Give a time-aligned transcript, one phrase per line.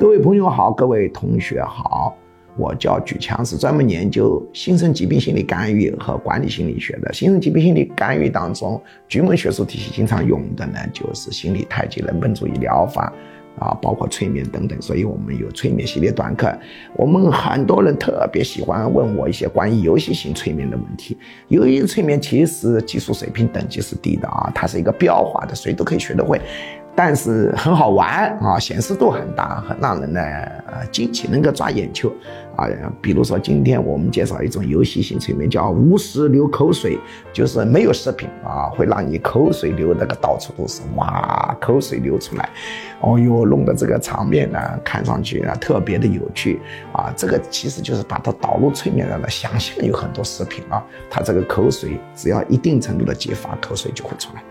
[0.00, 2.16] 各位朋友好，各位同学好，
[2.56, 7.12] 我叫举强，是专门研究新生疾病心理干预和管理心理学的。
[7.12, 13.12] 新生疾病心理干预当中，局门学术体系经常用的呢，就是心理太极人本主义疗法。
[13.58, 16.50] 啊，包括催眠等等，所以我们有催眠系列短课。
[16.94, 21.18] 我们很多人特别喜欢问我一些关于游戏性催眠的问题。
[21.48, 26.40] 游戏催眠其实技术水平等级是低的啊，它是一个标化的，谁都可以学得会。
[27.02, 32.12] 但是很好玩啊，显示度很大，很让人呢呃惊奇，能够抓眼球
[32.54, 32.68] 啊。
[33.00, 36.98] 比如说今天我们介绍一种游戏性催眠，叫无时流口水，
[37.32, 42.50] 就是没有视频啊，会让你口水流那个到处都是，哇，口水流出来，
[43.00, 46.60] 哦哟，弄得这个场面呢看上去呢特别的有趣
[46.92, 47.10] 啊。
[47.16, 54.42] 这个其实就是把它导入催眠人的想象有很多视频啊，它这个口水只要一定程度的激发，口水就会出来。